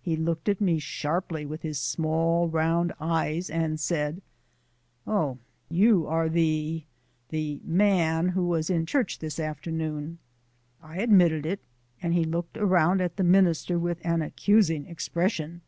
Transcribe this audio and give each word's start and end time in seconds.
He 0.00 0.16
looked 0.16 0.48
at 0.48 0.60
me 0.60 0.80
sharply 0.80 1.46
with 1.46 1.62
his 1.62 1.78
small, 1.78 2.48
round 2.48 2.92
eyes, 2.98 3.48
and 3.48 3.78
said: 3.78 4.20
"Oh, 5.06 5.38
you 5.68 6.08
are 6.08 6.28
the 6.28 6.82
the 7.28 7.60
man 7.64 8.30
who 8.30 8.48
was 8.48 8.68
in 8.68 8.84
church 8.84 9.20
this 9.20 9.38
afternoon." 9.38 10.18
I 10.82 10.96
admitted 10.96 11.46
it, 11.46 11.60
and 12.02 12.14
he 12.14 12.24
looked 12.24 12.56
around 12.56 13.00
at 13.00 13.16
the 13.16 13.22
minister 13.22 13.78
with 13.78 14.04
an 14.04 14.22
accusing 14.22 14.86
expression. 14.86 15.60